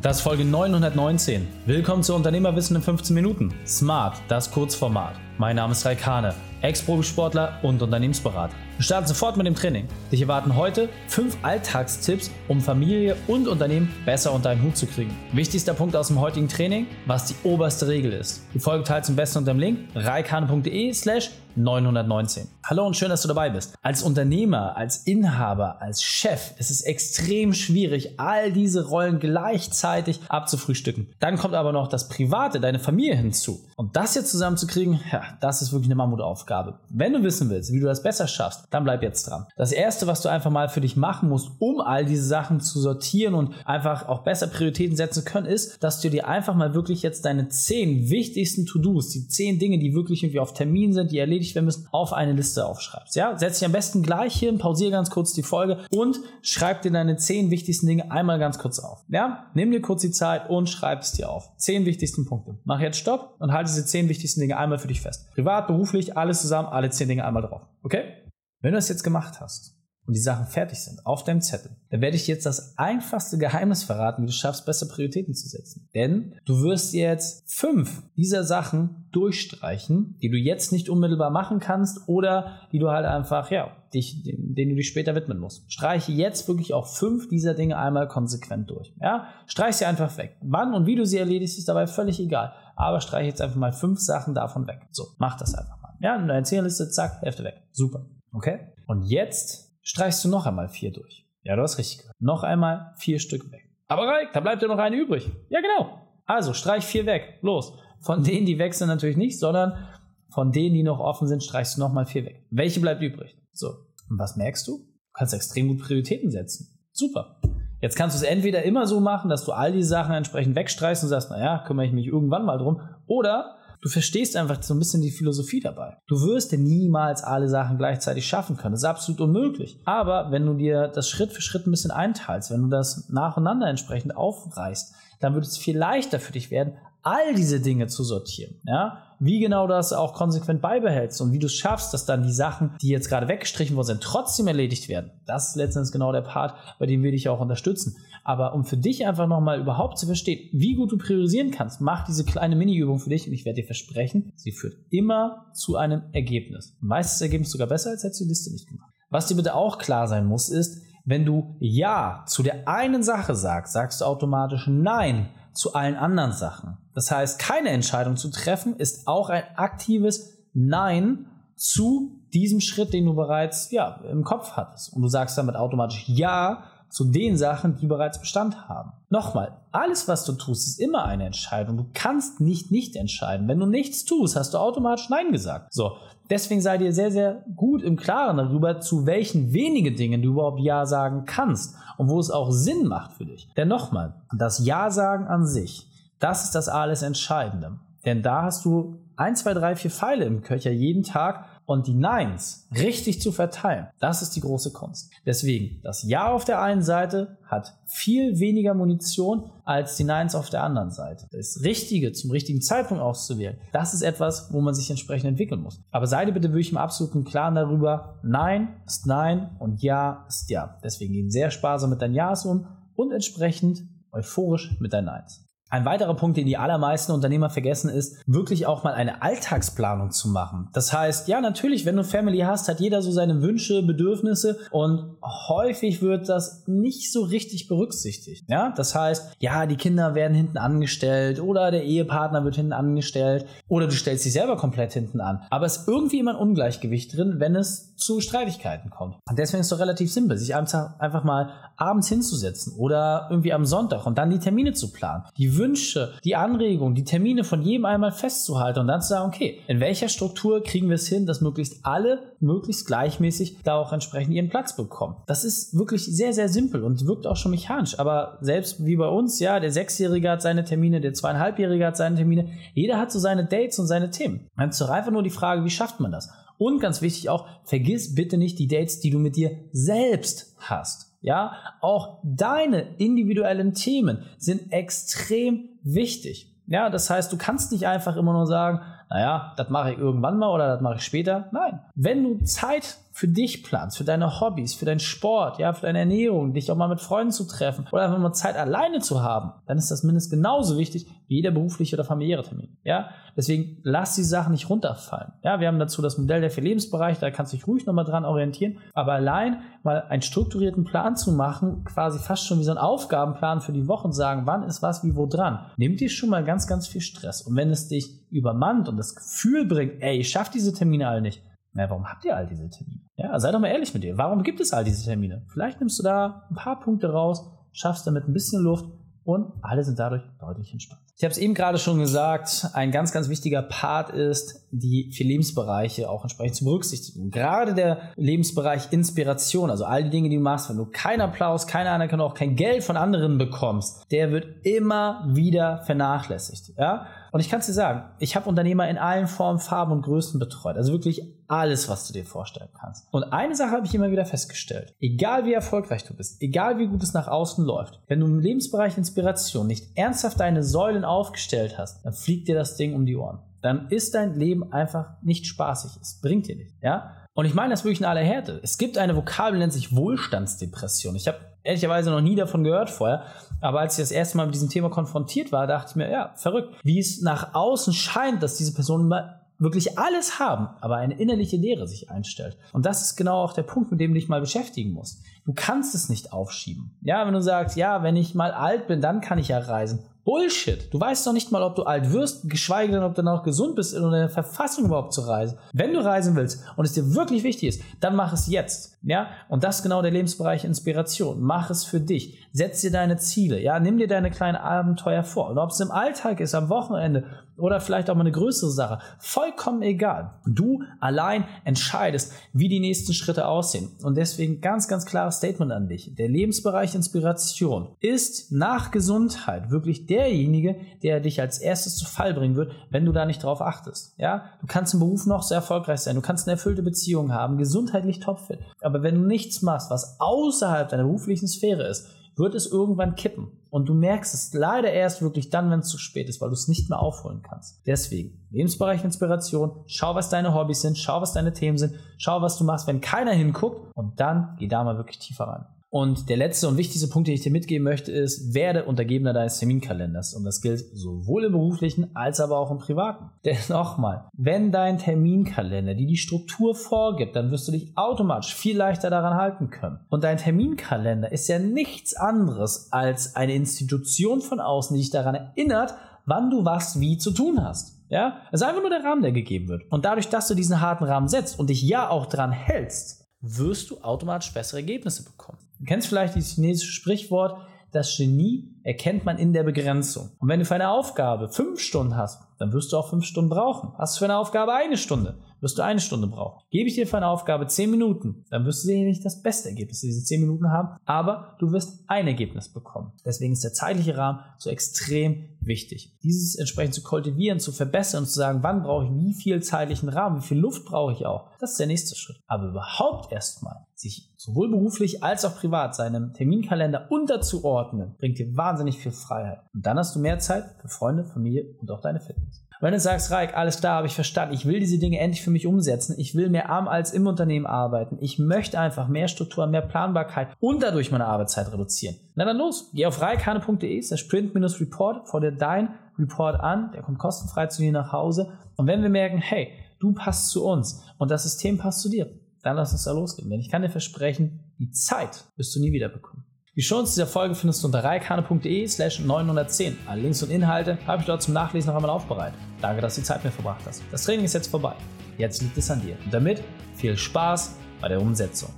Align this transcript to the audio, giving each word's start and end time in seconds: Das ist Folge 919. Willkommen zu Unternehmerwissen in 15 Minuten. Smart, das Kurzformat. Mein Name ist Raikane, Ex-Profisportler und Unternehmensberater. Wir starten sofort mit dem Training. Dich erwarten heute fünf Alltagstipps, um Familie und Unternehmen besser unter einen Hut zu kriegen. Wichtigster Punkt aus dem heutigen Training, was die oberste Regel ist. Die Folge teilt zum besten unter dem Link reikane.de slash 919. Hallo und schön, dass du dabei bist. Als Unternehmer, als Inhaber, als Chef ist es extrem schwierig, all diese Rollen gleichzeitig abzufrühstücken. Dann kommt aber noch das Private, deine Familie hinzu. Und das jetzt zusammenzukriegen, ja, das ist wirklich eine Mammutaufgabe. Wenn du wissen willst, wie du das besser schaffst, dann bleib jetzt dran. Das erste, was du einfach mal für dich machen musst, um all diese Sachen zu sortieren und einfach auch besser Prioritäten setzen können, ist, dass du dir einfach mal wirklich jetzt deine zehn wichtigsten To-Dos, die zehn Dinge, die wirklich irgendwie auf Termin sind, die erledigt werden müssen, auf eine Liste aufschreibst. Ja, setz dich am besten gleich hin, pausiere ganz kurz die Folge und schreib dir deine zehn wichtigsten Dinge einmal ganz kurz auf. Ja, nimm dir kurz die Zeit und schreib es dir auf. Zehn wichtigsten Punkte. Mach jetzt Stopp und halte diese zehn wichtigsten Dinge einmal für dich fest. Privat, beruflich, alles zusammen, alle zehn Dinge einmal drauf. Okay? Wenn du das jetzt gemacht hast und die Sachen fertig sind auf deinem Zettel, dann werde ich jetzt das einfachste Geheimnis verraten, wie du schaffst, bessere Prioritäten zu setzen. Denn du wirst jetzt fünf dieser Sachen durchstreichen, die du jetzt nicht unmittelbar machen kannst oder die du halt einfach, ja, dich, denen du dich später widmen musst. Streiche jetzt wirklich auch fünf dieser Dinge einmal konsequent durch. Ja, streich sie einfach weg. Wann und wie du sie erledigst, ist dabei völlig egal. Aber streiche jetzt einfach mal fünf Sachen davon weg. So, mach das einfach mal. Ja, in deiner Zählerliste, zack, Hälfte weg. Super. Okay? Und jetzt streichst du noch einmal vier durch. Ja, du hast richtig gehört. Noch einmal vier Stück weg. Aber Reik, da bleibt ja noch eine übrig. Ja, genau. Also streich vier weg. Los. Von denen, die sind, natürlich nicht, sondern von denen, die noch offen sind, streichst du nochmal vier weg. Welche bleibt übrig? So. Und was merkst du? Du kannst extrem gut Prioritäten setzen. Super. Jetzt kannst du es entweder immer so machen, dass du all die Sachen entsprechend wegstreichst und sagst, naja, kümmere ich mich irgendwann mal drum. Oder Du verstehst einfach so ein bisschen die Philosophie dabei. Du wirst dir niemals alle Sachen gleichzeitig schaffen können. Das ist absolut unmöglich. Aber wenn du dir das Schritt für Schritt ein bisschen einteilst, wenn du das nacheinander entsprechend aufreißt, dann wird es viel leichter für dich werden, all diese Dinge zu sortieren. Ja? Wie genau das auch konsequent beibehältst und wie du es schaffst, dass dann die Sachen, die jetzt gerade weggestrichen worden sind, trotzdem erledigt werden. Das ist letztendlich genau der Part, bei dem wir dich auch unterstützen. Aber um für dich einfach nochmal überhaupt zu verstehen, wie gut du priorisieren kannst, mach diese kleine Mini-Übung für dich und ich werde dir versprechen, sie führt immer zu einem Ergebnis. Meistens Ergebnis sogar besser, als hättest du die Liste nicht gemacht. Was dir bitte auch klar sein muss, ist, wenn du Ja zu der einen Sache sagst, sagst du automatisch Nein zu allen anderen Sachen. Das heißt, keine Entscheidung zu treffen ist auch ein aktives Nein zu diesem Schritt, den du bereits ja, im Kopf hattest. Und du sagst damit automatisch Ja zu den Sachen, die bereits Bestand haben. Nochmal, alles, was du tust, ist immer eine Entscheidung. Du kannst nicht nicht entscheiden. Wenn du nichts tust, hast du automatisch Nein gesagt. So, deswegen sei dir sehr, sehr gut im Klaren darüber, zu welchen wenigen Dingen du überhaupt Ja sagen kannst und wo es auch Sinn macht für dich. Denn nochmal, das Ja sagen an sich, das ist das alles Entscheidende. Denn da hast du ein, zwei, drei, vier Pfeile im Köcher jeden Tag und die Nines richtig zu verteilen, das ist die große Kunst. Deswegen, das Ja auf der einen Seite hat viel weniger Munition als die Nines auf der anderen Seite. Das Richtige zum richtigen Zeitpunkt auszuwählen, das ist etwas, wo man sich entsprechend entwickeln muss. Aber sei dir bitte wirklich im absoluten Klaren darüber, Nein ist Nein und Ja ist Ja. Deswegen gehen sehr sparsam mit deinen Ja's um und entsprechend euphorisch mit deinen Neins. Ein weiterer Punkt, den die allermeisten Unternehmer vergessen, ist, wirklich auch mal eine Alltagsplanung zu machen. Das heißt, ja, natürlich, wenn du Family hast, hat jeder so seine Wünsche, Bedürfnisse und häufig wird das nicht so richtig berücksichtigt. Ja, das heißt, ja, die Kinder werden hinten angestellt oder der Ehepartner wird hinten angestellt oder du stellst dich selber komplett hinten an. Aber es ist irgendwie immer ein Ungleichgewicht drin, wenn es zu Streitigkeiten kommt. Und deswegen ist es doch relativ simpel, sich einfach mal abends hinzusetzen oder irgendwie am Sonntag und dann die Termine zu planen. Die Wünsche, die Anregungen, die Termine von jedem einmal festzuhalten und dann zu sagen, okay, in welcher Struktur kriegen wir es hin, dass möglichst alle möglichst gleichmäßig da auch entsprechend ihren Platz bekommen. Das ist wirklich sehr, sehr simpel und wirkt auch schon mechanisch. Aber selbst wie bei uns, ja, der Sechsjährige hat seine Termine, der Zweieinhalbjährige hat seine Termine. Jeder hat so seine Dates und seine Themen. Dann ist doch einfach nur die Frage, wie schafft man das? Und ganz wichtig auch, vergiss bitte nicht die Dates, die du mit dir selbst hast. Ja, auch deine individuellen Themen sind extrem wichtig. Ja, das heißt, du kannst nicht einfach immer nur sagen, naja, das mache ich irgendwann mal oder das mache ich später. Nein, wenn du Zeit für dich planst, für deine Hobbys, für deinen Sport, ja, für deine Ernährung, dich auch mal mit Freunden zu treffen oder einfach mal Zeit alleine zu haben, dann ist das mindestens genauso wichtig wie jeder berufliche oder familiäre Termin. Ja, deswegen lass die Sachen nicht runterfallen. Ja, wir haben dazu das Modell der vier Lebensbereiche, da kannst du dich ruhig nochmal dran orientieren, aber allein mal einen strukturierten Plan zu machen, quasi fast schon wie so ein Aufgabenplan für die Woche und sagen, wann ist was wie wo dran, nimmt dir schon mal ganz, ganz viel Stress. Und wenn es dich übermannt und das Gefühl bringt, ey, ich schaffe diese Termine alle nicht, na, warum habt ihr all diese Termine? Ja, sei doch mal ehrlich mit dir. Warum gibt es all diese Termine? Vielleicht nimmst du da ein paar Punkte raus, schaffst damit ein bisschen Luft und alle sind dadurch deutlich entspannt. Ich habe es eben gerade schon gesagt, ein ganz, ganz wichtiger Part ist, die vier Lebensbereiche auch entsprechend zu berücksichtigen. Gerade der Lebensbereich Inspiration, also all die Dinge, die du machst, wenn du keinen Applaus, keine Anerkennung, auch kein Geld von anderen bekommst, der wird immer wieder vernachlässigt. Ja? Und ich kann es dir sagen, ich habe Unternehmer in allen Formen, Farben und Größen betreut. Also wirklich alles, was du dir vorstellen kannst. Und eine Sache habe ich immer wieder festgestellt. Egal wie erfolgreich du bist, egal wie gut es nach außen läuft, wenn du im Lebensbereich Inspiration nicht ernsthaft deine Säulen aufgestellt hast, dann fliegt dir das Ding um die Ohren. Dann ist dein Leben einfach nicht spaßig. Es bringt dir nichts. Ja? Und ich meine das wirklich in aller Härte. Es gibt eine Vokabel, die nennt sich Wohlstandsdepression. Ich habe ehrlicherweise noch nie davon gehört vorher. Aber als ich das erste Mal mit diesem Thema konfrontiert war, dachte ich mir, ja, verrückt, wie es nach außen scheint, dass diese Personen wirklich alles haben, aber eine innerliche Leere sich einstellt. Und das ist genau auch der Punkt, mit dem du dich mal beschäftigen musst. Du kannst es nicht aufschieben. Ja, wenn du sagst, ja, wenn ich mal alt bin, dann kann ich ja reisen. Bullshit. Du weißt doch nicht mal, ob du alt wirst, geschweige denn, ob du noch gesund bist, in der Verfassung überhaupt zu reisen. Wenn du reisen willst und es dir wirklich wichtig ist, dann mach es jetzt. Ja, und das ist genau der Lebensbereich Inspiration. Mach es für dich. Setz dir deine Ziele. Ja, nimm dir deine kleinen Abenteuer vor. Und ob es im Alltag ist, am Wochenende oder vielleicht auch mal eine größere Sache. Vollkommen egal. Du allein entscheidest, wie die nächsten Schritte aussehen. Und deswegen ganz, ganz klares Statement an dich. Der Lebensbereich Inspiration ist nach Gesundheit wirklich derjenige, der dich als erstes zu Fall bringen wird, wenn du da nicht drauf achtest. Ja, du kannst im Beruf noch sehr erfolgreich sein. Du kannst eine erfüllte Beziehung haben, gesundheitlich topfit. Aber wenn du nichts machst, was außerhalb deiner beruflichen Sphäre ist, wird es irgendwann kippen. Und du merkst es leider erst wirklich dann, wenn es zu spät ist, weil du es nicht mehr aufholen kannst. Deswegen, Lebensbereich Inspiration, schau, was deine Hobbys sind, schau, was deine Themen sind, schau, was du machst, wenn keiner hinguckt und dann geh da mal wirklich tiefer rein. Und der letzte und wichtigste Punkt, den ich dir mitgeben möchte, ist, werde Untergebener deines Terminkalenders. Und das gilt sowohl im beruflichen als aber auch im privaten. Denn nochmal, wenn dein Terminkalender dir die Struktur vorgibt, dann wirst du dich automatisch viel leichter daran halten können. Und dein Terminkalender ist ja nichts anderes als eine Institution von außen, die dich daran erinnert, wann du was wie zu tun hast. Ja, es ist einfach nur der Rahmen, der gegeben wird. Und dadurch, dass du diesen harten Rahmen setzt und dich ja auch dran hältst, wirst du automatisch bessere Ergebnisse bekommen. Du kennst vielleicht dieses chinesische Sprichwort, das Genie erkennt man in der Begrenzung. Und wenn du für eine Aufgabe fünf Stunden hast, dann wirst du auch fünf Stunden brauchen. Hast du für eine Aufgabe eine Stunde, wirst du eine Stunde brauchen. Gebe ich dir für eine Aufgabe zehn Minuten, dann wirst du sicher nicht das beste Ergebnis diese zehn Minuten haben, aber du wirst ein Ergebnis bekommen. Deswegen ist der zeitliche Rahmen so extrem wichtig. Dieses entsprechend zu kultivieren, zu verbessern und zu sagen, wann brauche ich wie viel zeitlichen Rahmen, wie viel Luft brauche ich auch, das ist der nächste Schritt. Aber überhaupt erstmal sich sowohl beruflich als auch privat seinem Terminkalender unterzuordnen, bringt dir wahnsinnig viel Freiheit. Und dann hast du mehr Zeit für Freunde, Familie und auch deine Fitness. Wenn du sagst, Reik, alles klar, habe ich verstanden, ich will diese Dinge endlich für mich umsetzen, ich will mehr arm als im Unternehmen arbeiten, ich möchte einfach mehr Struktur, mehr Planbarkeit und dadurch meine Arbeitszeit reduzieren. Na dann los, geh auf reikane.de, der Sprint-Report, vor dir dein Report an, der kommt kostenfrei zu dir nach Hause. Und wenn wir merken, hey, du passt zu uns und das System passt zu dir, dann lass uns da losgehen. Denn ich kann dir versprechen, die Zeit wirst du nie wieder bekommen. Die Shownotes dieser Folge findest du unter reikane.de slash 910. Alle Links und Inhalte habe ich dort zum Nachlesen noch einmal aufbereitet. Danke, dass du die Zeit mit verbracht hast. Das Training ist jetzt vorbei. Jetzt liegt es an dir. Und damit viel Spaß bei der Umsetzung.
Das 0.00 0.18
ist 0.18 0.22
Folge 0.22 0.44
919. 0.44 1.48
Willkommen 1.66 2.04
zu 2.04 2.14
Unternehmerwissen 2.14 2.76
in 2.76 2.82
15 2.82 3.12
Minuten. 3.14 3.52
Smart, 3.66 4.16
das 4.28 4.52
Kurzformat. 4.52 5.14
Mein 5.38 5.56
Name 5.56 5.72
ist 5.72 5.84
Raikane, 5.84 6.36
Ex-Profisportler 6.62 7.58
und 7.62 7.82
Unternehmensberater. 7.82 8.54
Wir 8.76 8.84
starten 8.84 9.08
sofort 9.08 9.36
mit 9.36 9.46
dem 9.46 9.56
Training. 9.56 9.88
Dich 10.12 10.22
erwarten 10.22 10.54
heute 10.54 10.88
fünf 11.08 11.36
Alltagstipps, 11.42 12.30
um 12.46 12.60
Familie 12.60 13.16
und 13.26 13.48
Unternehmen 13.48 13.92
besser 14.04 14.32
unter 14.32 14.50
einen 14.50 14.62
Hut 14.62 14.76
zu 14.76 14.86
kriegen. 14.86 15.16
Wichtigster 15.32 15.74
Punkt 15.74 15.96
aus 15.96 16.08
dem 16.08 16.20
heutigen 16.20 16.48
Training, 16.48 16.86
was 17.06 17.24
die 17.24 17.34
oberste 17.42 17.88
Regel 17.88 18.12
ist. 18.12 18.42
Die 18.54 18.60
Folge 18.60 18.84
teilt 18.84 19.04
zum 19.04 19.16
besten 19.16 19.38
unter 19.38 19.52
dem 19.52 19.58
Link 19.58 19.80
reikane.de 19.94 20.92
slash 20.92 21.30
919. 21.56 22.48
Hallo 22.64 22.86
und 22.86 22.96
schön, 22.96 23.08
dass 23.08 23.22
du 23.22 23.28
dabei 23.28 23.50
bist. 23.50 23.74
Als 23.82 24.02
Unternehmer, 24.02 24.76
als 24.76 24.98
Inhaber, 24.98 25.82
als 25.82 26.02
Chef 26.02 26.52
ist 26.58 26.70
es 26.70 26.82
extrem 26.82 27.52
schwierig, 27.52 28.20
all 28.20 28.52
diese 28.52 28.86
Rollen 28.86 29.18
gleichzeitig 29.18 30.20
abzufrühstücken. 30.28 31.08
Dann 31.18 31.36
kommt 31.36 31.54
aber 31.54 31.72
noch 31.72 31.88
das 31.88 32.08
Private, 32.08 32.60
deine 32.60 32.78
Familie 32.78 33.16
hinzu. 33.16 33.64
Und 33.74 33.96
das 33.96 34.14
jetzt 34.14 34.30
zusammenzukriegen, 34.30 35.00
ja, 35.10 35.22
das 35.40 35.62
ist 35.62 35.72
wirklich 35.72 35.88
eine 35.88 35.96
Mammutaufgabe. 35.96 36.47
Wenn 36.88 37.12
du 37.12 37.22
wissen 37.22 37.50
willst, 37.50 37.72
wie 37.72 37.80
du 37.80 37.86
das 37.86 38.02
besser 38.02 38.26
schaffst, 38.26 38.64
dann 38.70 38.84
bleib 38.84 39.02
jetzt 39.02 39.28
dran. 39.28 39.46
Das 39.56 39.72
erste, 39.72 40.06
was 40.06 40.22
du 40.22 40.28
einfach 40.28 40.50
mal 40.50 40.68
für 40.68 40.80
dich 40.80 40.96
machen 40.96 41.28
musst, 41.28 41.50
um 41.58 41.80
all 41.80 42.04
diese 42.04 42.24
Sachen 42.24 42.60
zu 42.60 42.80
sortieren 42.80 43.34
und 43.34 43.54
einfach 43.64 44.08
auch 44.08 44.24
besser 44.24 44.46
Prioritäten 44.46 44.96
setzen 44.96 45.24
können, 45.24 45.46
ist, 45.46 45.82
dass 45.82 46.00
du 46.00 46.10
dir 46.10 46.26
einfach 46.26 46.54
mal 46.54 46.74
wirklich 46.74 47.02
jetzt 47.02 47.24
deine 47.24 47.48
zehn 47.48 48.10
wichtigsten 48.10 48.66
To-Dos, 48.66 49.10
die 49.10 49.28
zehn 49.28 49.58
Dinge, 49.58 49.78
die 49.78 49.94
wirklich 49.94 50.22
irgendwie 50.22 50.40
auf 50.40 50.54
Termin 50.54 50.92
sind, 50.92 51.12
die 51.12 51.18
erledigt 51.18 51.54
werden 51.54 51.66
müssen, 51.66 51.86
auf 51.92 52.12
eine 52.12 52.32
Liste 52.32 52.64
aufschreibst. 52.64 53.16
Ja, 53.16 53.36
setz 53.38 53.58
dich 53.58 53.66
am 53.66 53.72
besten 53.72 54.02
gleich 54.02 54.34
hin, 54.34 54.58
pausiere 54.58 54.90
ganz 54.90 55.10
kurz 55.10 55.32
die 55.32 55.42
Folge 55.42 55.78
und 55.90 56.20
schreib 56.42 56.82
dir 56.82 56.90
deine 56.90 57.16
zehn 57.16 57.50
wichtigsten 57.50 57.86
Dinge 57.86 58.10
einmal 58.10 58.38
ganz 58.38 58.58
kurz 58.58 58.78
auf. 58.78 59.04
Ja, 59.08 59.46
nimm 59.54 59.70
dir 59.70 59.82
kurz 59.82 60.02
die 60.02 60.10
Zeit 60.10 60.48
und 60.48 60.68
schreib 60.68 61.02
es 61.02 61.12
dir 61.12 61.30
auf. 61.30 61.50
Zehn 61.56 61.84
wichtigsten 61.86 62.26
Punkte. 62.26 62.56
Mach 62.64 62.80
jetzt 62.80 62.98
Stopp 62.98 63.34
und 63.38 63.52
halte 63.52 63.70
diese 63.70 63.86
zehn 63.86 64.08
wichtigsten 64.08 64.40
Dinge 64.40 64.56
einmal 64.56 64.78
für 64.78 64.88
dich 64.88 65.00
fest. 65.00 65.30
Privat, 65.34 65.66
beruflich, 65.66 66.16
alles 66.16 66.37
zusammen, 66.40 66.68
alle 66.68 66.90
zehn 66.90 67.08
Dinge 67.08 67.24
einmal 67.24 67.42
drauf. 67.42 67.62
Okay? 67.82 68.24
Wenn 68.60 68.72
du 68.72 68.78
das 68.78 68.88
jetzt 68.88 69.04
gemacht 69.04 69.40
hast 69.40 69.76
und 70.06 70.14
die 70.14 70.20
Sachen 70.20 70.46
fertig 70.46 70.80
sind 70.80 71.06
auf 71.06 71.22
deinem 71.22 71.40
Zettel, 71.40 71.76
dann 71.90 72.00
werde 72.00 72.16
ich 72.16 72.26
jetzt 72.26 72.46
das 72.46 72.76
einfachste 72.76 73.38
Geheimnis 73.38 73.84
verraten, 73.84 74.22
wie 74.22 74.26
du 74.26 74.32
schaffst, 74.32 74.66
bessere 74.66 74.88
Prioritäten 74.88 75.34
zu 75.34 75.48
setzen. 75.48 75.88
Denn 75.94 76.34
du 76.44 76.62
wirst 76.62 76.92
jetzt 76.94 77.50
fünf 77.52 78.02
dieser 78.16 78.42
Sachen 78.42 79.08
durchstreichen, 79.12 80.16
die 80.20 80.30
du 80.30 80.36
jetzt 80.36 80.72
nicht 80.72 80.88
unmittelbar 80.88 81.30
machen 81.30 81.60
kannst 81.60 82.08
oder 82.08 82.68
die 82.72 82.78
du 82.78 82.90
halt 82.90 83.06
einfach, 83.06 83.50
ja, 83.50 83.76
dich, 83.94 84.22
denen 84.24 84.70
du 84.70 84.76
dich 84.76 84.88
später 84.88 85.14
widmen 85.14 85.38
musst. 85.38 85.70
Streiche 85.72 86.12
jetzt 86.12 86.48
wirklich 86.48 86.74
auch 86.74 86.86
fünf 86.86 87.28
dieser 87.28 87.54
Dinge 87.54 87.78
einmal 87.78 88.08
konsequent 88.08 88.70
durch. 88.70 88.92
Ja, 89.00 89.28
streich 89.46 89.76
sie 89.76 89.86
einfach 89.86 90.16
weg. 90.18 90.36
Wann 90.42 90.74
und 90.74 90.86
wie 90.86 90.96
du 90.96 91.06
sie 91.06 91.18
erledigst, 91.18 91.58
ist 91.58 91.68
dabei 91.68 91.86
völlig 91.86 92.18
egal. 92.20 92.52
Aber 92.76 93.00
streiche 93.00 93.28
jetzt 93.28 93.40
einfach 93.40 93.56
mal 93.56 93.72
fünf 93.72 94.00
Sachen 94.00 94.34
davon 94.34 94.66
weg. 94.66 94.86
So, 94.90 95.06
mach 95.18 95.36
das 95.36 95.54
einfach 95.54 95.80
mal. 95.80 95.87
Ja, 96.00 96.16
in 96.16 96.28
deiner 96.28 96.44
Zählerliste, 96.44 96.88
zack, 96.90 97.22
Hälfte 97.22 97.44
weg. 97.44 97.62
Super. 97.72 98.06
Okay? 98.32 98.72
Und 98.86 99.02
jetzt 99.04 99.76
streichst 99.82 100.24
du 100.24 100.28
noch 100.28 100.46
einmal 100.46 100.68
vier 100.68 100.92
durch. 100.92 101.26
Ja, 101.42 101.56
du 101.56 101.62
hast 101.62 101.78
richtig 101.78 101.98
gehört. 101.98 102.14
Noch 102.20 102.42
einmal 102.42 102.94
vier 102.98 103.18
Stück 103.18 103.50
weg. 103.50 103.70
Aber 103.88 104.06
Reik, 104.06 104.32
da 104.32 104.40
bleibt 104.40 104.62
ja 104.62 104.68
noch 104.68 104.78
eine 104.78 104.96
übrig. 104.96 105.30
Ja, 105.48 105.60
genau. 105.60 106.00
Also 106.26 106.52
streich 106.52 106.84
vier 106.84 107.06
weg. 107.06 107.38
Los. 107.40 107.72
Von 108.00 108.22
denen, 108.22 108.46
die 108.46 108.58
sind, 108.72 108.88
natürlich 108.88 109.16
nicht, 109.16 109.38
sondern 109.38 109.88
von 110.30 110.52
denen, 110.52 110.74
die 110.74 110.82
noch 110.82 111.00
offen 111.00 111.26
sind, 111.26 111.42
streichst 111.42 111.76
du 111.76 111.80
nochmal 111.80 112.06
vier 112.06 112.24
weg. 112.24 112.46
Welche 112.50 112.80
bleibt 112.80 113.02
übrig? 113.02 113.36
So. 113.52 113.68
Und 114.10 114.18
was 114.18 114.36
merkst 114.36 114.68
du? 114.68 114.78
Du 114.78 115.12
kannst 115.14 115.34
extrem 115.34 115.68
gut 115.68 115.80
Prioritäten 115.80 116.30
setzen. 116.30 116.78
Super. 116.92 117.40
Jetzt 117.80 117.96
kannst 117.96 118.16
du 118.16 118.24
es 118.24 118.30
entweder 118.30 118.62
immer 118.64 118.86
so 118.86 119.00
machen, 119.00 119.30
dass 119.30 119.44
du 119.44 119.52
all 119.52 119.72
die 119.72 119.82
Sachen 119.82 120.14
entsprechend 120.14 120.54
wegstreichst 120.56 121.02
und 121.02 121.08
sagst, 121.08 121.30
naja, 121.30 121.64
kümmere 121.66 121.86
ich 121.86 121.92
mich 121.92 122.06
irgendwann 122.06 122.44
mal 122.44 122.58
drum. 122.58 122.80
Oder 123.06 123.57
Du 123.80 123.88
verstehst 123.88 124.36
einfach 124.36 124.62
so 124.62 124.74
ein 124.74 124.78
bisschen 124.78 125.02
die 125.02 125.10
Philosophie 125.10 125.60
dabei. 125.60 125.98
Du 126.08 126.20
wirst 126.22 126.52
dir 126.52 126.58
niemals 126.58 127.22
alle 127.22 127.48
Sachen 127.48 127.78
gleichzeitig 127.78 128.26
schaffen 128.26 128.56
können. 128.56 128.72
Das 128.72 128.82
ist 128.82 128.88
absolut 128.88 129.20
unmöglich. 129.20 129.80
Aber 129.84 130.30
wenn 130.30 130.46
du 130.46 130.54
dir 130.54 130.88
das 130.88 131.08
Schritt 131.08 131.32
für 131.32 131.42
Schritt 131.42 131.66
ein 131.66 131.70
bisschen 131.70 131.90
einteilst, 131.90 132.50
wenn 132.50 132.62
du 132.62 132.68
das 132.68 133.08
nacheinander 133.08 133.68
entsprechend 133.68 134.16
aufreißt, 134.16 134.94
dann 135.20 135.34
wird 135.34 135.44
es 135.44 135.56
viel 135.56 135.76
leichter 135.76 136.20
für 136.20 136.32
dich 136.32 136.50
werden, 136.50 136.74
all 137.02 137.34
diese 137.34 137.60
Dinge 137.60 137.86
zu 137.86 138.04
sortieren. 138.04 138.56
Ja? 138.64 139.04
Wie 139.20 139.40
genau 139.40 139.66
das 139.66 139.92
auch 139.92 140.14
konsequent 140.14 140.60
beibehältst 140.60 141.20
und 141.20 141.32
wie 141.32 141.38
du 141.38 141.46
es 141.46 141.54
schaffst, 141.54 141.92
dass 141.92 142.06
dann 142.06 142.22
die 142.22 142.32
Sachen, 142.32 142.76
die 142.80 142.88
jetzt 142.88 143.08
gerade 143.08 143.28
weggestrichen 143.28 143.74
worden 143.74 143.86
sind, 143.86 144.02
trotzdem 144.02 144.46
erledigt 144.46 144.88
werden. 144.88 145.10
Das 145.26 145.50
ist 145.50 145.56
letztendlich 145.56 145.92
genau 145.92 146.12
der 146.12 146.22
Part, 146.22 146.54
bei 146.78 146.86
dem 146.86 147.02
wir 147.02 147.10
dich 147.10 147.28
auch 147.28 147.40
unterstützen. 147.40 147.96
Aber 148.24 148.54
um 148.54 148.64
für 148.64 148.76
dich 148.76 149.06
einfach 149.06 149.26
nochmal 149.26 149.58
überhaupt 149.58 149.98
zu 149.98 150.06
verstehen, 150.06 150.50
wie 150.52 150.74
gut 150.74 150.92
du 150.92 150.98
priorisieren 150.98 151.50
kannst, 151.50 151.80
mach 151.80 152.04
diese 152.04 152.24
kleine 152.24 152.56
Mini-Übung 152.56 152.98
für 152.98 153.10
dich 153.10 153.26
und 153.26 153.32
ich 153.32 153.44
werde 153.44 153.62
dir 153.62 153.66
versprechen, 153.66 154.32
sie 154.36 154.52
führt 154.52 154.74
immer 154.90 155.46
zu 155.54 155.76
einem 155.76 156.02
Ergebnis. 156.12 156.76
Meistens 156.80 157.22
Ergebnis 157.22 157.50
sogar 157.50 157.68
besser, 157.68 157.90
als 157.90 158.04
hättest 158.04 158.20
du 158.20 158.24
die 158.24 158.30
Liste 158.30 158.52
nicht 158.52 158.68
gemacht. 158.68 158.92
Was 159.10 159.26
dir 159.26 159.36
bitte 159.36 159.54
auch 159.54 159.78
klar 159.78 160.06
sein 160.06 160.26
muss, 160.26 160.50
ist, 160.50 160.82
wenn 161.06 161.24
du 161.24 161.56
Ja 161.58 162.24
zu 162.26 162.42
der 162.42 162.68
einen 162.68 163.02
Sache 163.02 163.34
sagst, 163.34 163.72
sagst 163.72 164.02
du 164.02 164.04
automatisch 164.04 164.66
Nein 164.66 165.30
zu 165.54 165.72
allen 165.72 165.96
anderen 165.96 166.32
Sachen. 166.32 166.76
Das 166.98 167.12
heißt, 167.12 167.38
keine 167.38 167.68
Entscheidung 167.68 168.16
zu 168.16 168.28
treffen 168.28 168.74
ist 168.74 169.06
auch 169.06 169.30
ein 169.30 169.44
aktives 169.54 170.36
Nein 170.52 171.26
zu 171.54 172.10
diesem 172.34 172.58
Schritt, 172.58 172.92
den 172.92 173.04
du 173.04 173.14
bereits 173.14 173.70
ja, 173.70 174.00
im 174.10 174.24
Kopf 174.24 174.56
hattest. 174.56 174.92
Und 174.92 175.02
du 175.02 175.08
sagst 175.08 175.38
damit 175.38 175.54
automatisch 175.54 176.08
Ja 176.08 176.64
zu 176.90 177.04
den 177.04 177.36
Sachen, 177.36 177.76
die 177.76 177.86
bereits 177.86 178.18
Bestand 178.18 178.68
haben. 178.68 178.94
Nochmal, 179.10 179.58
alles, 179.70 180.08
was 180.08 180.24
du 180.24 180.32
tust, 180.32 180.66
ist 180.66 180.80
immer 180.80 181.04
eine 181.04 181.26
Entscheidung. 181.26 181.76
Du 181.76 181.86
kannst 181.94 182.40
nicht 182.40 182.72
nicht 182.72 182.96
entscheiden. 182.96 183.46
Wenn 183.46 183.60
du 183.60 183.66
nichts 183.66 184.04
tust, 184.04 184.34
hast 184.34 184.54
du 184.54 184.58
automatisch 184.58 185.08
Nein 185.08 185.30
gesagt. 185.30 185.72
So, 185.72 185.92
deswegen 186.30 186.60
sei 186.60 186.78
dir 186.78 186.92
sehr, 186.92 187.12
sehr 187.12 187.44
gut 187.54 187.80
im 187.80 187.94
Klaren 187.94 188.38
darüber, 188.38 188.80
zu 188.80 189.06
welchen 189.06 189.52
wenigen 189.52 189.94
Dingen 189.94 190.20
du 190.20 190.30
überhaupt 190.30 190.58
Ja 190.58 190.84
sagen 190.84 191.26
kannst 191.26 191.76
und 191.96 192.08
wo 192.08 192.18
es 192.18 192.32
auch 192.32 192.50
Sinn 192.50 192.88
macht 192.88 193.12
für 193.12 193.24
dich. 193.24 193.48
Denn 193.56 193.68
nochmal, 193.68 194.14
das 194.36 194.66
Ja 194.66 194.90
sagen 194.90 195.28
an 195.28 195.46
sich, 195.46 195.88
das 196.18 196.44
ist 196.44 196.54
das 196.54 196.68
alles 196.68 197.02
Entscheidende. 197.02 197.78
Denn 198.04 198.22
da 198.22 198.42
hast 198.42 198.64
du 198.64 198.98
ein, 199.16 199.36
zwei, 199.36 199.52
drei, 199.52 199.74
vier 199.76 199.90
Pfeile 199.90 200.24
im 200.24 200.42
Köcher 200.42 200.70
jeden 200.70 201.02
Tag 201.02 201.44
und 201.66 201.86
die 201.86 201.94
Nines 201.94 202.66
richtig 202.74 203.20
zu 203.20 203.30
verteilen, 203.30 203.88
das 204.00 204.22
ist 204.22 204.34
die 204.34 204.40
große 204.40 204.72
Kunst. 204.72 205.10
Deswegen, 205.26 205.82
das 205.82 206.02
Ja 206.02 206.32
auf 206.32 206.46
der 206.46 206.62
einen 206.62 206.80
Seite 206.80 207.36
hat 207.44 207.74
viel 207.84 208.38
weniger 208.38 208.72
Munition 208.72 209.50
als 209.64 209.96
die 209.96 210.04
Nines 210.04 210.34
auf 210.34 210.48
der 210.48 210.62
anderen 210.62 210.90
Seite. 210.90 211.26
Das 211.30 211.60
Richtige 211.62 212.12
zum 212.12 212.30
richtigen 212.30 212.62
Zeitpunkt 212.62 213.02
auszuwählen, 213.02 213.58
das 213.72 213.92
ist 213.92 214.00
etwas, 214.00 214.50
wo 214.50 214.62
man 214.62 214.72
sich 214.72 214.88
entsprechend 214.88 215.28
entwickeln 215.28 215.60
muss. 215.60 215.82
Aber 215.90 216.06
sei 216.06 216.24
dir 216.24 216.32
bitte 216.32 216.48
wirklich 216.48 216.70
im 216.70 216.78
absoluten 216.78 217.24
Klaren 217.24 217.56
darüber, 217.56 218.18
Nein 218.22 218.80
ist 218.86 219.06
Nein 219.06 219.50
und 219.58 219.82
Ja 219.82 220.24
ist 220.26 220.48
Ja. 220.48 220.78
Deswegen 220.82 221.12
gehen 221.12 221.30
sehr 221.30 221.50
sparsam 221.50 221.90
mit 221.90 222.00
deinen 222.00 222.14
Ja's 222.14 222.46
um 222.46 222.66
und 222.94 223.12
entsprechend 223.12 223.82
euphorisch 224.10 224.74
mit 224.80 224.94
deinen 224.94 225.06
Neins. 225.06 225.47
Ein 225.70 225.84
weiterer 225.84 226.14
Punkt, 226.14 226.36
den 226.36 226.46
die 226.46 226.56
allermeisten 226.56 227.12
Unternehmer 227.12 227.50
vergessen, 227.50 227.90
ist, 227.90 228.16
wirklich 228.26 228.66
auch 228.66 228.84
mal 228.84 228.94
eine 228.94 229.22
Alltagsplanung 229.22 230.10
zu 230.10 230.28
machen. 230.28 230.68
Das 230.72 230.92
heißt, 230.92 231.28
ja, 231.28 231.40
natürlich, 231.40 231.84
wenn 231.84 231.96
du 231.96 232.04
Family 232.04 232.38
hast, 232.40 232.68
hat 232.68 232.80
jeder 232.80 233.02
so 233.02 233.12
seine 233.12 233.42
Wünsche, 233.42 233.82
Bedürfnisse 233.82 234.58
und 234.70 235.16
häufig 235.22 236.00
wird 236.00 236.28
das 236.28 236.64
nicht 236.66 237.12
so 237.12 237.22
richtig 237.22 237.68
berücksichtigt. 237.68 238.44
Ja, 238.48 238.72
das 238.76 238.94
heißt, 238.94 239.36
ja, 239.40 239.66
die 239.66 239.76
Kinder 239.76 240.14
werden 240.14 240.34
hinten 240.34 240.58
angestellt 240.58 241.40
oder 241.40 241.70
der 241.70 241.84
Ehepartner 241.84 242.44
wird 242.44 242.56
hinten 242.56 242.72
angestellt 242.72 243.46
oder 243.68 243.86
du 243.86 243.92
stellst 243.92 244.24
dich 244.24 244.32
selber 244.32 244.56
komplett 244.56 244.92
hinten 244.92 245.20
an. 245.20 245.42
Aber 245.50 245.66
es 245.66 245.78
ist 245.78 245.88
irgendwie 245.88 246.18
immer 246.18 246.32
ein 246.32 246.36
Ungleichgewicht 246.36 247.16
drin, 247.16 247.36
wenn 247.38 247.54
es 247.54 247.94
zu 247.96 248.20
Streitigkeiten 248.20 248.90
kommt. 248.90 249.16
Und 249.28 249.38
deswegen 249.38 249.60
ist 249.60 249.66
es 249.66 249.76
doch 249.76 249.80
relativ 249.80 250.10
simpel, 250.12 250.38
sich 250.38 250.54
einfach 250.54 251.24
mal 251.24 251.50
abends 251.76 252.08
hinzusetzen 252.08 252.74
oder 252.76 253.26
irgendwie 253.30 253.52
am 253.52 253.64
Sonntag 253.64 254.06
und 254.06 254.18
dann 254.18 254.30
die 254.30 254.38
Termine 254.38 254.72
zu 254.72 254.92
planen. 254.92 255.24
Die 255.36 255.57
Wünsche, 255.58 256.14
die 256.24 256.36
Anregungen, 256.36 256.94
die 256.94 257.04
Termine 257.04 257.44
von 257.44 257.62
jedem 257.62 257.84
einmal 257.84 258.12
festzuhalten 258.12 258.80
und 258.80 258.86
dann 258.86 259.02
zu 259.02 259.08
sagen, 259.08 259.28
okay, 259.28 259.60
in 259.66 259.80
welcher 259.80 260.08
Struktur 260.08 260.62
kriegen 260.62 260.88
wir 260.88 260.94
es 260.94 261.08
hin, 261.08 261.26
dass 261.26 261.40
möglichst 261.40 261.84
alle 261.84 262.32
möglichst 262.40 262.86
gleichmäßig 262.86 263.58
da 263.64 263.76
auch 263.76 263.92
entsprechend 263.92 264.34
ihren 264.34 264.48
Platz 264.48 264.76
bekommen. 264.76 265.16
Das 265.26 265.44
ist 265.44 265.76
wirklich 265.76 266.04
sehr, 266.04 266.32
sehr 266.32 266.48
simpel 266.48 266.82
und 266.82 267.06
wirkt 267.06 267.26
auch 267.26 267.36
schon 267.36 267.50
mechanisch. 267.50 267.98
Aber 267.98 268.38
selbst 268.40 268.84
wie 268.84 268.96
bei 268.96 269.08
uns, 269.08 269.40
ja, 269.40 269.60
der 269.60 269.72
Sechsjährige 269.72 270.30
hat 270.30 270.42
seine 270.42 270.64
Termine, 270.64 271.00
der 271.00 271.14
Zweieinhalbjährige 271.14 271.86
hat 271.86 271.96
seine 271.96 272.16
Termine. 272.16 272.50
Jeder 272.74 272.98
hat 272.98 273.12
so 273.12 273.18
seine 273.18 273.44
Dates 273.44 273.78
und 273.78 273.86
seine 273.86 274.10
Themen. 274.10 274.46
Dann 274.56 274.70
ist 274.70 274.80
doch 274.80 274.90
einfach 274.90 275.12
nur 275.12 275.22
die 275.22 275.30
Frage, 275.30 275.64
wie 275.64 275.70
schafft 275.70 276.00
man 276.00 276.12
das? 276.12 276.30
Und 276.58 276.80
ganz 276.80 277.02
wichtig 277.02 277.30
auch, 277.30 277.46
vergiss 277.64 278.14
bitte 278.14 278.36
nicht 278.36 278.58
die 278.58 278.66
Dates, 278.66 279.00
die 279.00 279.10
du 279.10 279.18
mit 279.18 279.36
dir 279.36 279.52
selbst 279.72 280.56
hast. 280.58 281.07
Ja, 281.20 281.56
auch 281.80 282.20
deine 282.22 282.96
individuellen 282.98 283.74
Themen 283.74 284.24
sind 284.38 284.72
extrem 284.72 285.68
wichtig. 285.82 286.54
Ja, 286.66 286.90
das 286.90 287.08
heißt, 287.10 287.32
du 287.32 287.38
kannst 287.38 287.72
nicht 287.72 287.86
einfach 287.86 288.16
immer 288.16 288.32
nur 288.32 288.46
sagen, 288.46 288.80
naja, 289.10 289.54
das 289.56 289.70
mache 289.70 289.92
ich 289.92 289.98
irgendwann 289.98 290.38
mal 290.38 290.50
oder 290.50 290.68
das 290.68 290.82
mache 290.82 290.96
ich 290.96 291.02
später. 291.02 291.48
Nein, 291.50 291.80
wenn 291.94 292.24
du 292.24 292.44
Zeit 292.44 292.98
für 293.18 293.26
dich 293.26 293.64
planst, 293.64 293.98
für 293.98 294.04
deine 294.04 294.40
Hobbys, 294.40 294.76
für 294.76 294.84
deinen 294.84 295.00
Sport, 295.00 295.58
ja, 295.58 295.72
für 295.72 295.86
deine 295.86 295.98
Ernährung, 295.98 296.52
dich 296.52 296.70
auch 296.70 296.76
mal 296.76 296.86
mit 296.86 297.00
Freunden 297.00 297.32
zu 297.32 297.48
treffen 297.48 297.84
oder 297.90 298.04
einfach 298.04 298.20
mal 298.20 298.32
Zeit 298.32 298.54
alleine 298.54 299.00
zu 299.00 299.24
haben, 299.24 299.54
dann 299.66 299.76
ist 299.76 299.90
das 299.90 300.04
mindestens 300.04 300.30
genauso 300.30 300.78
wichtig 300.78 301.08
wie 301.26 301.34
jeder 301.34 301.50
berufliche 301.50 301.96
oder 301.96 302.04
familiäre 302.04 302.44
Termin. 302.44 302.78
Ja, 302.84 303.10
deswegen 303.36 303.78
lass 303.82 304.14
die 304.14 304.22
Sachen 304.22 304.52
nicht 304.52 304.70
runterfallen. 304.70 305.32
Ja, 305.42 305.58
wir 305.58 305.66
haben 305.66 305.80
dazu 305.80 306.00
das 306.00 306.16
Modell 306.16 306.40
der 306.40 306.52
vier 306.52 306.62
Lebensbereiche, 306.62 307.20
da 307.20 307.32
kannst 307.32 307.52
du 307.52 307.56
dich 307.56 307.66
ruhig 307.66 307.86
nochmal 307.86 308.04
dran 308.04 308.24
orientieren, 308.24 308.78
aber 308.94 309.14
allein 309.14 309.62
mal 309.82 310.02
einen 310.02 310.22
strukturierten 310.22 310.84
Plan 310.84 311.16
zu 311.16 311.32
machen, 311.32 311.82
quasi 311.82 312.20
fast 312.20 312.46
schon 312.46 312.60
wie 312.60 312.64
so 312.64 312.70
ein 312.70 312.78
Aufgabenplan 312.78 313.60
für 313.60 313.72
die 313.72 313.88
Woche 313.88 314.06
und 314.06 314.12
sagen, 314.12 314.42
wann 314.44 314.62
ist 314.62 314.80
was 314.80 315.02
wie 315.02 315.16
wo 315.16 315.26
dran, 315.26 315.66
nimmt 315.76 315.98
dir 315.98 316.08
schon 316.08 316.30
mal 316.30 316.44
ganz, 316.44 316.68
ganz 316.68 316.86
viel 316.86 317.00
Stress. 317.00 317.42
Und 317.42 317.56
wenn 317.56 317.70
es 317.70 317.88
dich 317.88 318.30
übermannt 318.30 318.88
und 318.88 318.96
das 318.96 319.16
Gefühl 319.16 319.66
bringt, 319.66 319.94
ey, 320.02 320.18
ich 320.18 320.30
schaffe 320.30 320.52
diese 320.54 320.72
Termine 320.72 321.08
alle 321.08 321.20
nicht, 321.20 321.42
na, 321.78 321.88
warum 321.88 322.10
habt 322.10 322.24
ihr 322.24 322.36
all 322.36 322.44
diese 322.44 322.68
Termine? 322.68 323.02
Ja, 323.16 323.38
sei 323.38 323.52
doch 323.52 323.60
mal 323.60 323.68
ehrlich 323.68 323.94
mit 323.94 324.02
dir. 324.02 324.18
Warum 324.18 324.42
gibt 324.42 324.58
es 324.58 324.72
all 324.72 324.82
diese 324.82 325.04
Termine? 325.04 325.44
Vielleicht 325.46 325.78
nimmst 325.78 325.96
du 326.00 326.02
da 326.02 326.46
ein 326.50 326.56
paar 326.56 326.80
Punkte 326.80 327.12
raus, 327.12 327.48
schaffst 327.72 328.04
damit 328.04 328.26
ein 328.26 328.32
bisschen 328.32 328.62
Luft 328.62 328.86
und 329.22 329.52
alle 329.62 329.84
sind 329.84 329.96
dadurch 329.96 330.22
deutlich 330.40 330.72
entspannt. 330.72 331.02
Ich 331.16 331.24
habe 331.24 331.32
es 331.32 331.38
eben 331.38 331.54
gerade 331.54 331.78
schon 331.78 331.98
gesagt, 331.98 332.70
ein 332.74 332.90
ganz, 332.90 333.12
ganz 333.12 333.28
wichtiger 333.28 333.62
Part 333.62 334.10
ist, 334.10 334.66
die 334.70 335.10
vier 335.12 335.26
Lebensbereiche 335.26 336.08
auch 336.10 336.22
entsprechend 336.22 336.56
zu 336.56 336.64
berücksichtigen. 336.64 337.30
Gerade 337.30 337.74
der 337.74 338.12
Lebensbereich 338.16 338.92
Inspiration, 338.92 339.70
also 339.70 339.84
all 339.84 340.04
die 340.04 340.10
Dinge, 340.10 340.30
die 340.30 340.36
du 340.36 340.42
machst, 340.42 340.70
wenn 340.70 340.76
du 340.76 340.86
keinen 340.86 341.20
Applaus, 341.20 341.66
keine 341.66 341.90
Anerkennung, 341.90 342.26
auch 342.26 342.34
kein 342.34 342.56
Geld 342.56 342.82
von 342.82 342.96
anderen 342.96 343.38
bekommst, 343.38 344.04
der 344.10 344.32
wird 344.32 344.64
immer 344.64 345.24
wieder 345.28 345.82
vernachlässigt. 345.84 346.76
Ja? 346.78 347.06
Und 347.32 347.40
ich 347.40 347.48
kann 347.48 347.60
es 347.60 347.66
dir 347.66 347.72
sagen, 347.72 348.04
ich 348.18 348.36
habe 348.36 348.48
Unternehmer 348.48 348.88
in 348.88 348.98
allen 348.98 349.26
Formen, 349.26 349.58
Farben 349.58 349.92
und 349.92 350.02
Größen 350.02 350.38
betreut. 350.38 350.76
Also 350.76 350.92
wirklich 350.92 351.22
alles, 351.46 351.88
was 351.88 352.06
du 352.06 352.12
dir 352.12 352.24
vorstellen 352.24 352.68
kannst. 352.78 353.06
Und 353.10 353.24
eine 353.24 353.54
Sache 353.54 353.70
habe 353.70 353.86
ich 353.86 353.94
immer 353.94 354.10
wieder 354.10 354.24
festgestellt. 354.24 354.94
Egal 355.00 355.44
wie 355.44 355.52
erfolgreich 355.52 356.04
du 356.04 356.14
bist, 356.14 356.42
egal 356.42 356.78
wie 356.78 356.86
gut 356.86 357.02
es 357.02 357.14
nach 357.14 357.28
außen 357.28 357.64
läuft, 357.64 358.00
wenn 358.06 358.20
du 358.20 358.26
im 358.26 358.38
Lebensbereich 358.38 358.98
Inspiration 358.98 359.66
nicht 359.66 359.96
ernsthaft 359.96 360.40
deine 360.40 360.62
Säulen 360.62 361.04
aufgestellt 361.04 361.78
hast, 361.78 362.04
dann 362.04 362.12
fliegt 362.12 362.48
dir 362.48 362.54
das 362.54 362.76
Ding 362.76 362.94
um 362.94 363.06
die 363.06 363.16
Ohren. 363.16 363.40
Dann 363.60 363.88
ist 363.88 364.14
dein 364.14 364.34
Leben 364.34 364.72
einfach 364.72 365.20
nicht 365.22 365.46
spaßig. 365.46 366.00
Es 366.00 366.20
bringt 366.20 366.46
dir 366.46 366.56
nichts. 366.56 366.74
Ja? 366.80 367.16
Und 367.38 367.44
ich 367.44 367.54
meine 367.54 367.70
das 367.70 367.84
wirklich 367.84 368.00
in 368.00 368.04
aller 368.04 368.20
Härte. 368.20 368.58
Es 368.64 368.78
gibt 368.78 368.98
eine 368.98 369.14
Vokabel, 369.14 369.52
die 369.52 369.58
nennt 369.60 369.72
sich 369.72 369.94
Wohlstandsdepression. 369.94 371.14
Ich 371.14 371.28
habe 371.28 371.38
ehrlicherweise 371.62 372.10
noch 372.10 372.20
nie 372.20 372.34
davon 372.34 372.64
gehört 372.64 372.90
vorher. 372.90 373.22
Aber 373.60 373.78
als 373.78 373.96
ich 373.96 374.02
das 374.02 374.10
erste 374.10 374.36
Mal 374.36 374.46
mit 374.46 374.56
diesem 374.56 374.70
Thema 374.70 374.90
konfrontiert 374.90 375.52
war, 375.52 375.68
dachte 375.68 375.90
ich 375.90 375.94
mir, 375.94 376.10
ja, 376.10 376.32
verrückt, 376.34 376.74
wie 376.82 376.98
es 376.98 377.22
nach 377.22 377.54
außen 377.54 377.92
scheint, 377.92 378.42
dass 378.42 378.56
diese 378.56 378.74
Personen 378.74 379.14
wirklich 379.60 380.00
alles 380.00 380.40
haben, 380.40 380.70
aber 380.80 380.96
eine 380.96 381.16
innerliche 381.16 381.56
Leere 381.56 381.86
sich 381.86 382.10
einstellt. 382.10 382.56
Und 382.72 382.84
das 382.84 383.02
ist 383.02 383.14
genau 383.14 383.44
auch 383.44 383.52
der 383.52 383.62
Punkt, 383.62 383.92
mit 383.92 384.00
dem 384.00 384.10
du 384.10 384.18
dich 384.18 384.28
mal 384.28 384.40
beschäftigen 384.40 384.90
musst. 384.90 385.22
Du 385.46 385.52
kannst 385.52 385.94
es 385.94 386.08
nicht 386.08 386.32
aufschieben. 386.32 386.98
Ja, 387.02 387.24
wenn 387.24 387.34
du 387.34 387.40
sagst, 387.40 387.76
ja, 387.76 388.02
wenn 388.02 388.16
ich 388.16 388.34
mal 388.34 388.50
alt 388.50 388.88
bin, 388.88 389.00
dann 389.00 389.20
kann 389.20 389.38
ich 389.38 389.46
ja 389.46 389.60
reisen. 389.60 390.04
Bullshit. 390.28 390.92
Du 390.92 391.00
weißt 391.00 391.26
doch 391.26 391.32
nicht 391.32 391.52
mal, 391.52 391.62
ob 391.62 391.74
du 391.74 391.84
alt 391.84 392.12
wirst, 392.12 392.50
geschweige 392.50 392.92
denn, 392.92 393.02
ob 393.02 393.14
du 393.14 393.22
noch 393.22 393.44
gesund 393.44 393.76
bist, 393.76 393.94
in 393.94 394.10
der 394.10 394.28
Verfassung 394.28 394.84
überhaupt 394.84 395.14
zu 395.14 395.22
reisen. 395.22 395.56
Wenn 395.72 395.94
du 395.94 396.04
reisen 396.04 396.36
willst 396.36 396.62
und 396.76 396.84
es 396.84 396.92
dir 396.92 397.14
wirklich 397.14 397.44
wichtig 397.44 397.70
ist, 397.70 397.82
dann 398.00 398.14
mach 398.14 398.34
es 398.34 398.46
jetzt. 398.46 398.98
Ja, 399.02 399.28
und 399.48 399.64
das 399.64 399.76
ist 399.76 399.84
genau 399.84 400.02
der 400.02 400.10
Lebensbereich 400.10 400.64
Inspiration. 400.64 401.40
Mach 401.40 401.70
es 401.70 401.84
für 401.84 402.00
dich. 402.00 402.46
Setz 402.52 402.82
dir 402.82 402.90
deine 402.90 403.16
Ziele. 403.16 403.58
Ja, 403.62 403.80
nimm 403.80 403.96
dir 403.96 404.08
deine 404.08 404.30
kleinen 404.30 404.56
Abenteuer 404.56 405.22
vor. 405.22 405.48
Und 405.48 405.56
ob 405.56 405.70
es 405.70 405.80
im 405.80 405.90
Alltag 405.90 406.40
ist, 406.40 406.54
am 406.54 406.68
Wochenende 406.68 407.24
oder 407.56 407.80
vielleicht 407.80 408.08
auch 408.08 408.14
mal 408.14 408.20
eine 408.20 408.32
größere 408.32 408.70
Sache. 408.70 409.00
Vollkommen 409.18 409.82
egal. 409.82 410.34
Du 410.46 410.82
allein 411.00 411.44
entscheidest, 411.64 412.32
wie 412.52 412.68
die 412.68 412.80
nächsten 412.80 413.12
Schritte 413.12 413.46
aussehen. 413.46 413.90
Und 414.02 414.16
deswegen 414.16 414.60
ganz, 414.60 414.88
ganz 414.88 415.06
klares 415.06 415.36
Statement 415.36 415.72
an 415.72 415.88
dich. 415.88 416.14
Der 416.14 416.28
Lebensbereich 416.28 416.94
Inspiration 416.94 417.88
ist 418.00 418.52
nach 418.52 418.90
Gesundheit 418.90 419.70
wirklich 419.70 420.06
derjenige, 420.18 420.76
der 421.02 421.20
dich 421.20 421.40
als 421.40 421.58
erstes 421.58 421.96
zu 421.96 422.04
Fall 422.04 422.34
bringen 422.34 422.56
wird, 422.56 422.72
wenn 422.90 423.04
du 423.04 423.12
da 423.12 423.24
nicht 423.24 423.42
drauf 423.42 423.62
achtest. 423.62 424.14
Ja, 424.18 424.44
du 424.60 424.66
kannst 424.66 424.94
im 424.94 425.00
Beruf 425.00 425.26
noch 425.26 425.42
sehr 425.42 425.58
erfolgreich 425.58 426.00
sein. 426.00 426.16
Du 426.16 426.20
kannst 426.20 426.46
eine 426.46 426.56
erfüllte 426.56 426.82
Beziehung 426.82 427.32
haben, 427.32 427.56
gesundheitlich 427.56 428.20
topfit. 428.20 428.58
Aber 428.80 429.02
wenn 429.02 429.14
du 429.14 429.26
nichts 429.26 429.62
machst, 429.62 429.90
was 429.90 430.20
außerhalb 430.20 430.88
deiner 430.88 431.04
beruflichen 431.04 431.48
Sphäre 431.48 431.86
ist, 431.86 432.08
wird 432.36 432.54
es 432.54 432.70
irgendwann 432.70 433.14
kippen. 433.14 433.52
Und 433.70 433.88
du 433.88 433.94
merkst 433.94 434.32
es 434.32 434.54
leider 434.54 434.90
erst 434.90 435.20
wirklich 435.20 435.50
dann, 435.50 435.70
wenn 435.70 435.80
es 435.80 435.88
zu 435.88 435.98
spät 435.98 436.28
ist, 436.28 436.40
weil 436.40 436.48
du 436.48 436.54
es 436.54 436.68
nicht 436.68 436.88
mehr 436.88 437.00
aufholen 437.00 437.42
kannst. 437.42 437.82
Deswegen, 437.86 438.46
Lebensbereich 438.50 439.04
Inspiration, 439.04 439.82
schau, 439.86 440.14
was 440.14 440.30
deine 440.30 440.54
Hobbys 440.54 440.80
sind, 440.80 440.96
schau, 440.96 441.20
was 441.20 441.32
deine 441.32 441.52
Themen 441.52 441.76
sind, 441.76 441.94
schau, 442.16 442.40
was 442.40 442.56
du 442.56 442.64
machst, 442.64 442.86
wenn 442.86 443.00
keiner 443.00 443.32
hinguckt 443.32 443.90
und 443.94 444.20
dann 444.20 444.56
geh 444.58 444.68
da 444.68 444.84
mal 444.84 444.96
wirklich 444.96 445.18
tiefer 445.18 445.44
rein. 445.44 445.66
Und 445.90 446.28
der 446.28 446.36
letzte 446.36 446.68
und 446.68 446.76
wichtigste 446.76 447.08
Punkt, 447.08 447.28
den 447.28 447.34
ich 447.34 447.42
dir 447.42 447.52
mitgeben 447.52 447.84
möchte, 447.84 448.12
ist, 448.12 448.54
werde 448.54 448.84
Untergebener 448.84 449.32
deines 449.32 449.58
Terminkalenders. 449.58 450.34
Und 450.34 450.44
das 450.44 450.60
gilt 450.60 450.80
sowohl 450.92 451.44
im 451.44 451.52
beruflichen 451.52 452.14
als 452.14 452.40
aber 452.40 452.58
auch 452.58 452.70
im 452.70 452.78
privaten. 452.78 453.30
Denn 453.44 453.56
nochmal, 453.68 454.28
wenn 454.36 454.70
dein 454.70 454.98
Terminkalender 454.98 455.94
dir 455.94 456.06
die 456.06 456.16
Struktur 456.16 456.74
vorgibt, 456.74 457.36
dann 457.36 457.50
wirst 457.50 457.68
du 457.68 457.72
dich 457.72 457.96
automatisch 457.96 458.54
viel 458.54 458.76
leichter 458.76 459.08
daran 459.08 459.34
halten 459.34 459.70
können. 459.70 460.00
Und 460.10 460.24
dein 460.24 460.36
Terminkalender 460.36 461.32
ist 461.32 461.48
ja 461.48 461.58
nichts 461.58 462.14
anderes 462.14 462.92
als 462.92 463.34
eine 463.34 463.54
Institution 463.54 464.42
von 464.42 464.60
außen, 464.60 464.94
die 464.94 465.02
dich 465.02 465.10
daran 465.10 465.34
erinnert, 465.34 465.94
wann 466.26 466.50
du 466.50 466.64
was 466.66 467.00
wie 467.00 467.16
zu 467.16 467.30
tun 467.30 467.64
hast. 467.64 467.98
Ja, 468.10 468.38
es 468.52 468.60
ist 468.60 468.66
einfach 468.66 468.80
nur 468.80 468.90
der 468.90 469.04
Rahmen, 469.04 469.22
der 469.22 469.32
gegeben 469.32 469.68
wird. 469.68 469.82
Und 469.90 470.04
dadurch, 470.04 470.28
dass 470.28 470.48
du 470.48 470.54
diesen 470.54 470.80
harten 470.80 471.04
Rahmen 471.04 471.28
setzt 471.28 471.58
und 471.58 471.70
dich 471.70 471.82
ja 471.82 472.08
auch 472.08 472.26
dran 472.26 472.52
hältst, 472.52 473.27
wirst 473.40 473.90
du 473.90 474.00
automatisch 474.02 474.52
bessere 474.52 474.80
Ergebnisse 474.80 475.24
bekommen. 475.24 475.58
Du 475.78 475.84
kennst 475.84 476.08
vielleicht 476.08 476.34
dieses 476.34 476.54
chinesische 476.54 476.92
Sprichwort, 476.92 477.60
das 477.92 478.16
Genie 478.16 478.68
erkennt 478.82 479.24
man 479.24 479.38
in 479.38 479.52
der 479.52 479.62
Begrenzung. 479.62 480.30
Und 480.38 480.48
wenn 480.48 480.60
du 480.60 480.66
für 480.66 480.74
eine 480.74 480.90
Aufgabe 480.90 481.48
fünf 481.48 481.80
Stunden 481.80 482.16
hast, 482.16 482.42
dann 482.58 482.72
wirst 482.72 482.92
du 482.92 482.96
auch 482.96 483.08
fünf 483.08 483.24
Stunden 483.24 483.50
brauchen. 483.50 483.92
Hast 483.98 484.16
du 484.16 484.18
für 484.20 484.24
eine 484.26 484.36
Aufgabe 484.36 484.72
eine 484.74 484.96
Stunde, 484.96 485.38
wirst 485.60 485.78
du 485.78 485.82
eine 485.82 486.00
Stunde 486.00 486.26
brauchen. 486.26 486.62
Gebe 486.70 486.88
ich 486.88 486.94
dir 486.94 487.06
für 487.06 487.16
eine 487.16 487.28
Aufgabe 487.28 487.66
zehn 487.66 487.90
Minuten, 487.90 488.44
dann 488.50 488.64
wirst 488.64 488.84
du 488.84 488.88
sicher 488.88 489.04
nicht 489.04 489.24
das 489.24 489.42
beste 489.42 489.68
Ergebnis 489.68 490.00
diese 490.00 490.24
zehn 490.24 490.40
Minuten 490.40 490.70
haben, 490.70 490.96
aber 491.04 491.56
du 491.58 491.72
wirst 491.72 492.04
ein 492.08 492.26
Ergebnis 492.26 492.72
bekommen. 492.72 493.12
Deswegen 493.24 493.52
ist 493.52 493.64
der 493.64 493.72
zeitliche 493.72 494.16
Rahmen 494.16 494.40
so 494.58 494.70
extrem 494.70 495.56
wichtig. 495.60 496.16
Dieses 496.22 496.56
entsprechend 496.56 496.94
zu 496.94 497.02
kultivieren, 497.02 497.60
zu 497.60 497.72
verbessern 497.72 498.24
und 498.24 498.28
zu 498.28 498.38
sagen, 498.38 498.62
wann 498.62 498.82
brauche 498.82 499.04
ich 499.04 499.10
wie 499.10 499.34
viel 499.34 499.62
zeitlichen 499.62 500.08
Rahmen, 500.08 500.42
wie 500.42 500.46
viel 500.46 500.58
Luft 500.58 500.84
brauche 500.84 501.12
ich 501.12 501.26
auch, 501.26 501.50
das 501.60 501.72
ist 501.72 501.80
der 501.80 501.86
nächste 501.86 502.16
Schritt. 502.16 502.38
Aber 502.46 502.68
überhaupt 502.68 503.32
erstmal 503.32 503.86
sich 503.94 504.32
sowohl 504.36 504.70
beruflich 504.70 505.22
als 505.24 505.44
auch 505.44 505.56
privat 505.56 505.94
seinem 505.94 506.32
Terminkalender 506.32 507.08
unterzuordnen, 507.10 508.14
bringt 508.18 508.38
dir 508.38 508.56
wahnsinnig 508.56 508.98
viel 508.98 509.12
Freiheit. 509.12 509.60
Und 509.74 509.84
dann 509.84 509.98
hast 509.98 510.14
du 510.14 510.20
mehr 510.20 510.38
Zeit 510.38 510.64
für 510.80 510.88
Freunde, 510.88 511.24
Familie 511.24 511.74
und 511.80 511.90
auch 511.90 512.00
deine 512.00 512.20
Fitness. 512.20 512.47
Wenn 512.80 512.92
du 512.92 513.00
sagst, 513.00 513.32
Reik, 513.32 513.56
alles 513.56 513.80
klar, 513.80 513.96
habe 513.96 514.06
ich 514.06 514.14
verstanden, 514.14 514.54
ich 514.54 514.64
will 514.64 514.78
diese 514.78 514.98
Dinge 514.98 515.18
endlich 515.18 515.42
für 515.42 515.50
mich 515.50 515.66
umsetzen, 515.66 516.14
ich 516.16 516.36
will 516.36 516.48
mehr 516.48 516.70
arm 516.70 516.86
als 516.86 517.12
im 517.12 517.26
Unternehmen 517.26 517.66
arbeiten, 517.66 518.18
ich 518.20 518.38
möchte 518.38 518.78
einfach 518.78 519.08
mehr 519.08 519.26
Struktur, 519.26 519.66
mehr 519.66 519.82
Planbarkeit 519.82 520.48
und 520.60 520.82
dadurch 520.82 521.10
meine 521.10 521.26
Arbeitszeit 521.26 521.72
reduzieren. 521.72 522.16
Na 522.36 522.44
dann 522.44 522.56
los, 522.56 522.90
geh 522.94 523.06
auf 523.06 523.20
reikane.de, 523.20 524.08
der 524.08 524.16
Sprint-Report, 524.16 525.28
vor 525.28 525.40
dir 525.40 525.50
dein 525.50 525.88
Report 526.18 526.60
an, 526.60 526.92
der 526.92 527.02
kommt 527.02 527.18
kostenfrei 527.18 527.66
zu 527.66 527.82
dir 527.82 527.92
nach 527.92 528.12
Hause. 528.12 528.52
Und 528.76 528.86
wenn 528.86 529.02
wir 529.02 529.10
merken, 529.10 529.38
hey, 529.38 529.72
du 529.98 530.12
passt 530.12 530.50
zu 530.50 530.64
uns 530.64 531.02
und 531.18 531.30
das 531.30 531.42
System 531.44 531.78
passt 531.78 532.00
zu 532.02 532.08
dir, 532.08 532.30
dann 532.62 532.76
lass 532.76 532.92
uns 532.92 533.04
da 533.04 533.12
losgehen. 533.12 533.50
Denn 533.50 533.60
ich 533.60 533.70
kann 533.70 533.82
dir 533.82 533.90
versprechen, 533.90 534.60
die 534.78 534.90
Zeit 534.90 535.44
wirst 535.56 535.74
du 535.74 535.80
nie 535.80 535.92
wieder 535.92 536.08
bekommen. 536.08 536.44
Die 536.78 536.84
Shownotes 536.84 537.14
dieser 537.14 537.26
Folge 537.26 537.56
findest 537.56 537.82
du 537.82 537.88
unter 537.88 538.04
reikane.de 538.04 538.86
slash 538.86 539.18
910. 539.18 539.98
Alle 540.06 540.20
Links 540.20 540.44
und 540.44 540.50
Inhalte 540.50 540.96
habe 541.08 541.22
ich 541.22 541.26
dort 541.26 541.42
zum 541.42 541.52
Nachlesen 541.52 541.88
noch 541.88 541.96
einmal 541.96 542.12
aufbereitet. 542.12 542.56
Danke, 542.80 543.02
dass 543.02 543.16
du 543.16 543.20
die 543.20 543.26
Zeit 543.26 543.42
mit 543.42 543.52
verbracht 543.52 543.80
hast. 543.84 544.00
Das 544.12 544.22
Training 544.22 544.44
ist 544.44 544.52
jetzt 544.52 544.68
vorbei. 544.68 544.94
Jetzt 545.38 545.60
liegt 545.60 545.76
es 545.76 545.90
an 545.90 546.00
dir. 546.00 546.16
Und 546.24 546.32
damit 546.32 546.62
viel 546.94 547.16
Spaß 547.16 547.74
bei 548.00 548.06
der 548.06 548.22
Umsetzung. 548.22 548.70